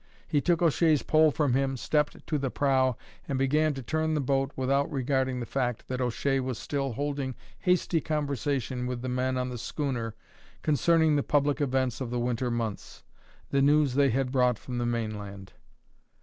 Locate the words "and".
3.27-3.37